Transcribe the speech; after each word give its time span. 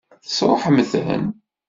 Tesṛuḥem-ten? 0.23 1.23